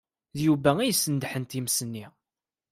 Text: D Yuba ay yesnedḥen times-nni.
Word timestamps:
D 0.35 0.39
Yuba 0.45 0.71
ay 0.79 0.89
yesnedḥen 0.89 1.43
times-nni. 1.45 2.05